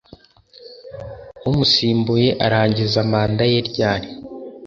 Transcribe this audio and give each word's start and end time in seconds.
umusimbuye 1.49 2.29
arangiza 2.45 2.99
manda 3.11 3.43
ye 3.51 3.59
ryari 3.69 4.07